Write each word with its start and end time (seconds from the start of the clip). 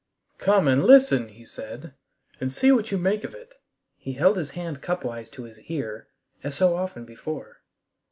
"Come 0.39 0.67
and 0.67 0.83
listen," 0.83 1.27
he 1.29 1.45
said, 1.45 1.93
"and 2.39 2.51
see 2.51 2.71
what 2.71 2.89
you 2.89 2.97
make 2.97 3.23
of 3.23 3.35
it." 3.35 3.61
He 3.99 4.13
held 4.13 4.35
his 4.35 4.49
hand 4.57 4.81
cupwise 4.81 5.29
to 5.33 5.43
his 5.43 5.61
ear, 5.69 6.07
as 6.43 6.55
so 6.55 6.75
often 6.75 7.05
before. 7.05 7.61